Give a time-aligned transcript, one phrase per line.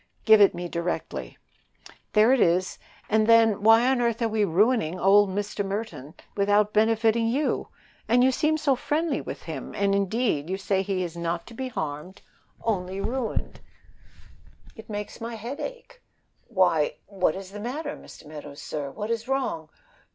[0.25, 1.37] "Give it me, directly."
[2.13, 2.79] "There it is.
[3.07, 5.63] And then, why on earth are we ruining old Mr.
[5.63, 7.67] Merton without benefiting you?
[8.07, 11.53] and you seem so friendly with him; and indeed, you say he is not to
[11.53, 12.23] be harmed
[12.63, 13.59] only ruined;
[14.75, 16.01] it makes my head ache.
[16.47, 18.25] Why, what is the matter, Mr.
[18.25, 18.89] Meadows, sir?
[18.89, 19.69] What is wrong?